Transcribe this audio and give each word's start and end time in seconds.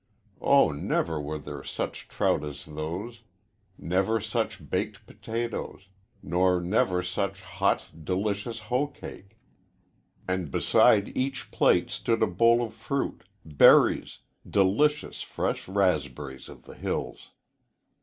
Oh, 0.41 0.71
never 0.71 1.21
were 1.21 1.37
there 1.37 1.63
such 1.63 2.07
trout 2.07 2.43
as 2.43 2.65
those, 2.65 3.21
never 3.77 4.19
such 4.19 4.67
baked 4.67 5.05
potatoes, 5.05 5.89
nor 6.23 6.59
never 6.59 7.03
such 7.03 7.41
hot, 7.41 7.87
delicious 8.03 8.57
hoecake. 8.57 9.37
And 10.27 10.49
beside 10.49 11.15
each 11.15 11.51
plate 11.51 11.91
stood 11.91 12.23
a 12.23 12.27
bowl 12.27 12.63
of 12.65 12.73
fruit 12.73 13.25
berries 13.45 14.17
delicious 14.49 15.21
fresh 15.21 15.67
raspberries 15.67 16.49
of 16.49 16.63
the 16.63 16.73
hills. 16.73 17.29